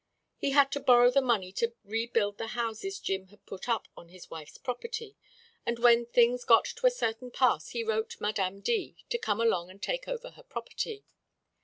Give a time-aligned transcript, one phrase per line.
[0.35, 4.09] He had to borrow the money to rebuild the houses Jim had put up on
[4.09, 5.15] his wife's property,
[5.63, 8.95] and when things got to a certain pass he wrote Madame D.
[9.09, 11.05] to come along and take over her property.